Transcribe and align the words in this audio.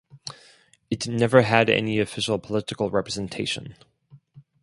It 0.89 1.07
never 1.07 1.43
had 1.43 1.69
any 1.69 1.99
official 1.99 2.39
political 2.39 2.89
representation. 2.89 3.75